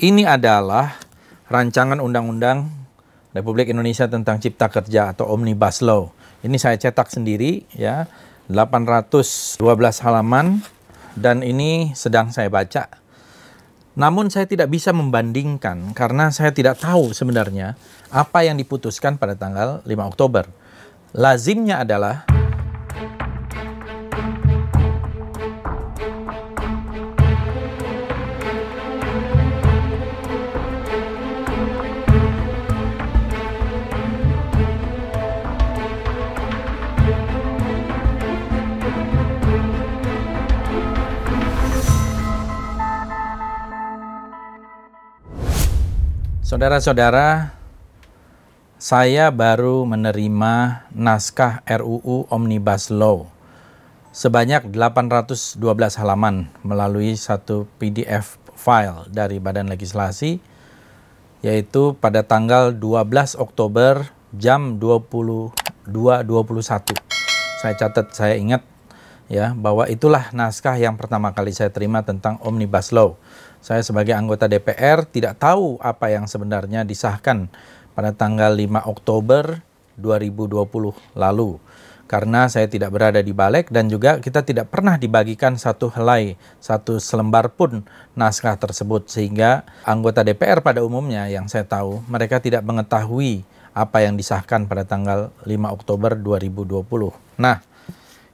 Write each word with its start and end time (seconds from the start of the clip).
Ini 0.00 0.24
adalah 0.24 0.96
rancangan 1.52 2.00
undang-undang 2.00 2.72
Republik 3.36 3.68
Indonesia 3.68 4.08
tentang 4.08 4.40
Cipta 4.40 4.72
Kerja 4.72 5.12
atau 5.12 5.28
Omnibus 5.28 5.84
Law. 5.84 6.08
Ini 6.40 6.56
saya 6.56 6.80
cetak 6.80 7.12
sendiri 7.12 7.68
ya, 7.76 8.08
812 8.48 9.60
halaman 10.00 10.64
dan 11.20 11.44
ini 11.44 11.92
sedang 11.92 12.32
saya 12.32 12.48
baca. 12.48 12.88
Namun 13.92 14.32
saya 14.32 14.48
tidak 14.48 14.72
bisa 14.72 14.88
membandingkan 14.96 15.92
karena 15.92 16.32
saya 16.32 16.48
tidak 16.56 16.80
tahu 16.80 17.12
sebenarnya 17.12 17.76
apa 18.08 18.40
yang 18.40 18.56
diputuskan 18.56 19.20
pada 19.20 19.36
tanggal 19.36 19.84
5 19.84 20.10
Oktober. 20.16 20.48
Lazimnya 21.12 21.84
adalah 21.84 22.24
Saudara-saudara, 46.50 47.54
saya 48.74 49.30
baru 49.30 49.86
menerima 49.86 50.82
naskah 50.90 51.62
RUU 51.62 52.26
Omnibus 52.26 52.90
Law 52.90 53.30
sebanyak 54.10 54.66
812 54.74 55.62
halaman 55.94 56.50
melalui 56.66 57.14
satu 57.14 57.70
PDF 57.78 58.34
file 58.58 59.06
dari 59.14 59.38
Badan 59.38 59.70
Legislasi 59.70 60.42
yaitu 61.46 61.94
pada 62.02 62.26
tanggal 62.26 62.74
12 62.74 63.38
Oktober 63.38 64.10
jam 64.34 64.82
22.21. 64.82 65.54
Saya 67.62 67.78
catat, 67.78 68.10
saya 68.10 68.34
ingat 68.34 68.66
ya 69.30 69.54
bahwa 69.54 69.86
itulah 69.86 70.34
naskah 70.34 70.74
yang 70.76 70.98
pertama 70.98 71.30
kali 71.30 71.54
saya 71.54 71.70
terima 71.70 72.02
tentang 72.02 72.42
Omnibus 72.42 72.90
Law 72.90 73.14
saya 73.60 73.84
sebagai 73.84 74.16
anggota 74.16 74.48
DPR 74.48 75.04
tidak 75.04 75.36
tahu 75.36 75.76
apa 75.84 76.08
yang 76.08 76.24
sebenarnya 76.24 76.80
disahkan 76.80 77.52
pada 77.92 78.16
tanggal 78.16 78.56
5 78.56 78.88
Oktober 78.88 79.60
2020 80.00 80.96
lalu. 81.12 81.60
Karena 82.08 82.50
saya 82.50 82.66
tidak 82.66 82.90
berada 82.90 83.22
di 83.22 83.30
balik 83.30 83.70
dan 83.70 83.86
juga 83.86 84.18
kita 84.18 84.42
tidak 84.42 84.72
pernah 84.72 84.98
dibagikan 84.98 85.54
satu 85.60 85.92
helai, 85.94 86.34
satu 86.58 86.98
selembar 86.98 87.52
pun 87.54 87.86
naskah 88.18 88.56
tersebut. 88.58 89.06
Sehingga 89.06 89.62
anggota 89.84 90.24
DPR 90.24 90.64
pada 90.64 90.82
umumnya 90.82 91.28
yang 91.30 91.46
saya 91.46 91.68
tahu, 91.68 92.02
mereka 92.10 92.42
tidak 92.42 92.66
mengetahui 92.66 93.46
apa 93.76 94.02
yang 94.02 94.18
disahkan 94.18 94.66
pada 94.66 94.82
tanggal 94.82 95.30
5 95.46 95.54
Oktober 95.70 96.18
2020. 96.18 97.14
Nah, 97.38 97.62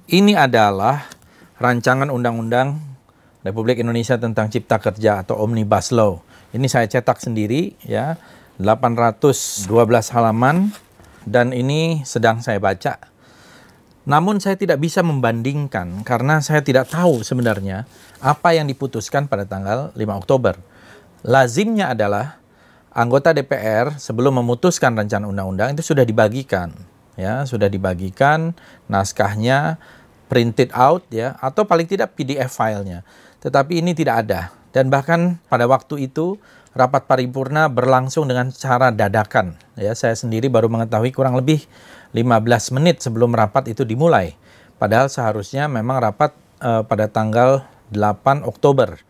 ini 0.06 0.38
adalah 0.38 1.10
rancangan 1.58 2.14
undang-undang 2.14 2.78
Republik 3.42 3.82
Indonesia 3.82 4.14
tentang 4.14 4.46
Cipta 4.50 4.78
Kerja 4.78 5.26
atau 5.26 5.38
Omnibus 5.42 5.90
Law. 5.90 6.22
Ini 6.54 6.66
saya 6.70 6.86
cetak 6.86 7.18
sendiri 7.18 7.74
ya, 7.82 8.14
812 8.62 9.66
halaman 10.14 10.70
dan 11.26 11.50
ini 11.50 12.06
sedang 12.06 12.38
saya 12.38 12.62
baca. 12.62 13.02
Namun 14.06 14.38
saya 14.38 14.54
tidak 14.54 14.78
bisa 14.78 15.02
membandingkan 15.02 16.06
karena 16.06 16.38
saya 16.38 16.62
tidak 16.62 16.86
tahu 16.86 17.26
sebenarnya 17.26 17.90
apa 18.22 18.54
yang 18.54 18.70
diputuskan 18.70 19.26
pada 19.26 19.42
tanggal 19.42 19.90
5 19.98 20.20
Oktober. 20.22 20.54
Lazimnya 21.26 21.90
adalah 21.90 22.38
anggota 22.94 23.34
DPR 23.34 23.98
sebelum 23.98 24.38
memutuskan 24.38 24.94
rencana 24.94 25.26
undang-undang 25.26 25.74
itu 25.74 25.82
sudah 25.82 26.06
dibagikan 26.06 26.70
ya, 27.18 27.42
sudah 27.48 27.66
dibagikan 27.66 28.54
naskahnya 28.86 29.80
printed 30.26 30.74
out 30.74 31.06
ya 31.10 31.34
atau 31.38 31.66
paling 31.66 31.86
tidak 31.86 32.14
PDF 32.18 32.50
filenya. 32.54 33.06
Tetapi 33.42 33.82
ini 33.82 33.94
tidak 33.94 34.26
ada. 34.26 34.50
Dan 34.74 34.92
bahkan 34.92 35.40
pada 35.48 35.64
waktu 35.64 36.10
itu 36.10 36.36
rapat 36.76 37.08
paripurna 37.08 37.72
berlangsung 37.72 38.28
dengan 38.28 38.52
cara 38.52 38.92
dadakan. 38.92 39.56
Ya, 39.80 39.96
saya 39.96 40.12
sendiri 40.12 40.52
baru 40.52 40.68
mengetahui 40.68 41.08
kurang 41.16 41.32
lebih 41.40 41.64
15 42.12 42.76
menit 42.76 43.00
sebelum 43.00 43.32
rapat 43.32 43.72
itu 43.72 43.88
dimulai. 43.88 44.36
Padahal 44.76 45.08
seharusnya 45.08 45.72
memang 45.72 46.04
rapat 46.04 46.36
uh, 46.60 46.84
pada 46.84 47.08
tanggal 47.08 47.64
8 47.96 48.44
Oktober. 48.44 49.00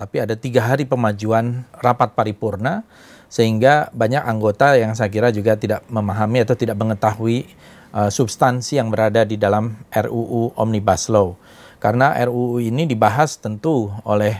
Tapi 0.00 0.16
ada 0.16 0.32
tiga 0.32 0.64
hari 0.64 0.88
pemajuan 0.88 1.68
rapat 1.76 2.16
paripurna 2.16 2.88
sehingga 3.28 3.92
banyak 3.92 4.24
anggota 4.24 4.74
yang 4.80 4.96
saya 4.96 5.12
kira 5.12 5.28
juga 5.28 5.60
tidak 5.60 5.84
memahami 5.92 6.40
atau 6.40 6.56
tidak 6.56 6.80
mengetahui 6.80 7.46
uh, 7.94 8.10
substansi 8.10 8.78
yang 8.78 8.90
berada 8.90 9.22
di 9.26 9.38
dalam 9.38 9.76
RUU 9.90 10.54
Omnibus 10.58 11.10
Law 11.10 11.34
karena 11.80 12.12
RUU 12.28 12.60
ini 12.60 12.84
dibahas 12.84 13.40
tentu 13.40 13.88
oleh 14.04 14.36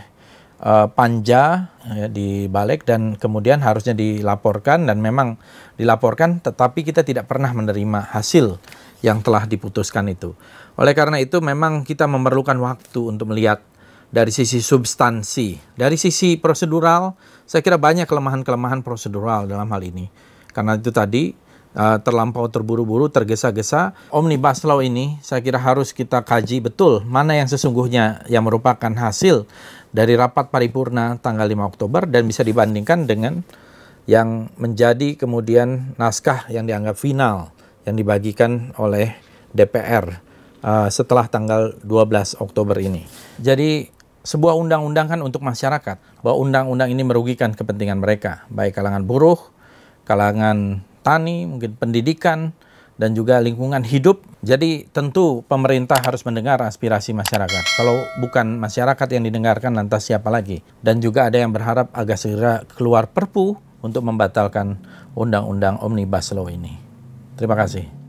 uh, 0.60 0.86
panja 0.92 1.72
ya, 1.88 2.06
di 2.06 2.46
balik 2.46 2.84
dan 2.84 3.16
kemudian 3.16 3.64
harusnya 3.64 3.96
dilaporkan 3.96 4.84
dan 4.84 5.00
memang 5.00 5.40
dilaporkan 5.80 6.44
tetapi 6.44 6.84
kita 6.84 7.00
tidak 7.00 7.26
pernah 7.26 7.50
menerima 7.56 8.12
hasil 8.12 8.60
yang 9.00 9.24
telah 9.24 9.48
diputuskan 9.48 10.12
itu. 10.12 10.36
Oleh 10.76 10.92
karena 10.92 11.16
itu 11.16 11.40
memang 11.40 11.88
kita 11.88 12.04
memerlukan 12.04 12.56
waktu 12.60 13.00
untuk 13.00 13.32
melihat 13.32 13.64
dari 14.12 14.34
sisi 14.34 14.60
substansi, 14.60 15.56
dari 15.78 15.96
sisi 15.96 16.36
prosedural, 16.36 17.16
saya 17.48 17.64
kira 17.64 17.80
banyak 17.80 18.04
kelemahan-kelemahan 18.04 18.84
prosedural 18.84 19.48
dalam 19.48 19.70
hal 19.70 19.80
ini. 19.80 20.12
Karena 20.50 20.76
itu 20.76 20.90
tadi 20.90 21.32
uh, 21.75 21.98
terlampau 22.03 22.47
terburu-buru, 22.50 23.10
tergesa-gesa. 23.10 23.92
Omnibus 24.10 24.62
Law 24.66 24.82
ini 24.82 25.19
saya 25.22 25.42
kira 25.44 25.58
harus 25.58 25.94
kita 25.94 26.22
kaji 26.22 26.62
betul 26.64 27.03
mana 27.06 27.36
yang 27.36 27.47
sesungguhnya 27.47 28.26
yang 28.31 28.47
merupakan 28.47 28.91
hasil 28.91 29.47
dari 29.91 30.14
rapat 30.14 30.50
paripurna 30.54 31.19
tanggal 31.19 31.47
5 31.47 31.70
Oktober 31.76 32.06
dan 32.06 32.26
bisa 32.26 32.47
dibandingkan 32.47 33.06
dengan 33.06 33.42
yang 34.09 34.50
menjadi 34.59 35.14
kemudian 35.14 35.94
naskah 36.00 36.48
yang 36.50 36.66
dianggap 36.66 36.98
final 36.98 37.53
yang 37.86 37.94
dibagikan 37.94 38.75
oleh 38.78 39.14
DPR 39.50 40.22
uh, 40.62 40.88
setelah 40.88 41.26
tanggal 41.26 41.75
12 41.82 42.38
Oktober 42.38 42.76
ini. 42.78 43.04
Jadi 43.41 43.88
sebuah 44.20 44.53
undang-undang 44.56 45.09
kan 45.09 45.20
untuk 45.25 45.41
masyarakat, 45.41 45.97
bahwa 46.20 46.36
undang-undang 46.36 46.92
ini 46.92 47.00
merugikan 47.00 47.56
kepentingan 47.56 48.04
mereka, 48.04 48.44
baik 48.53 48.76
kalangan 48.76 49.04
buruh, 49.04 49.41
kalangan 50.04 50.84
tani, 51.00 51.48
mungkin 51.48 51.76
pendidikan, 51.76 52.52
dan 53.00 53.16
juga 53.16 53.40
lingkungan 53.40 53.80
hidup. 53.80 54.20
Jadi 54.44 54.84
tentu 54.92 55.40
pemerintah 55.48 55.96
harus 56.04 56.20
mendengar 56.28 56.60
aspirasi 56.60 57.16
masyarakat. 57.16 57.64
Kalau 57.80 57.96
bukan 58.20 58.60
masyarakat 58.60 59.08
yang 59.16 59.24
didengarkan, 59.24 59.72
lantas 59.72 60.04
siapa 60.04 60.28
lagi? 60.28 60.60
Dan 60.84 61.00
juga 61.00 61.32
ada 61.32 61.40
yang 61.40 61.50
berharap 61.50 61.88
agak 61.96 62.20
segera 62.20 62.60
keluar 62.76 63.08
perpu 63.08 63.56
untuk 63.80 64.04
membatalkan 64.04 64.76
undang-undang 65.16 65.80
Omnibus 65.80 66.36
Law 66.36 66.52
ini. 66.52 66.76
Terima 67.40 67.56
kasih. 67.56 67.99